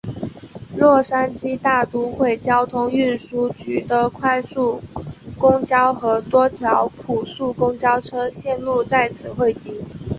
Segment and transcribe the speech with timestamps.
[0.75, 4.81] 洛杉矶大都会交通运输局的快速
[5.37, 9.79] 公交和多条普速公交车线路在此汇集。